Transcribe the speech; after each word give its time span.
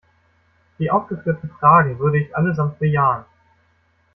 Die 0.79 0.89
aufgeführten 0.89 1.51
Fragen 1.59 1.99
würde 1.99 2.17
ich 2.21 2.35
allesamt 2.35 2.79
bejahen. 2.79 3.23